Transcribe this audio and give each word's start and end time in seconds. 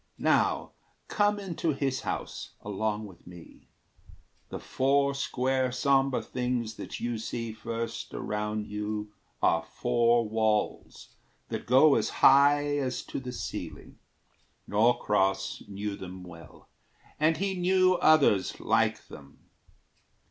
Now 0.17 0.71
come 1.07 1.39
into 1.39 1.73
his 1.73 2.01
house, 2.01 2.55
along 2.61 3.05
with 3.05 3.27
me: 3.27 3.67
The 4.49 4.57
four 4.57 5.13
square 5.13 5.71
sombre 5.71 6.23
things 6.23 6.73
that 6.77 6.99
you 6.99 7.19
see 7.19 7.53
first 7.53 8.11
Around 8.11 8.65
you 8.65 9.13
are 9.43 9.61
four 9.61 10.27
walls 10.27 11.09
that 11.49 11.67
go 11.67 11.93
as 11.93 12.09
high 12.25 12.77
As 12.79 13.03
to 13.03 13.19
the 13.19 13.31
ceiling. 13.31 13.99
Norcross 14.65 15.61
knew 15.67 15.95
them 15.95 16.23
well, 16.23 16.67
And 17.19 17.37
he 17.37 17.53
knew 17.53 17.93
others 17.97 18.59
like 18.59 19.07
them. 19.07 19.51